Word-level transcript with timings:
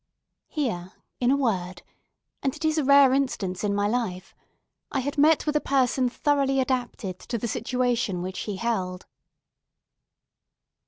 Here, 0.47 0.93
in 1.19 1.29
a 1.29 1.37
word—and 1.37 2.55
it 2.55 2.65
is 2.65 2.79
a 2.79 2.83
rare 2.83 3.13
instance 3.13 3.63
in 3.63 3.75
my 3.75 3.87
life—I 3.87 5.01
had 5.01 5.15
met 5.15 5.45
with 5.45 5.55
a 5.55 5.61
person 5.61 6.09
thoroughly 6.09 6.59
adapted 6.59 7.19
to 7.19 7.37
the 7.37 7.47
situation 7.47 8.23
which 8.23 8.39
he 8.39 8.55
held. 8.55 9.05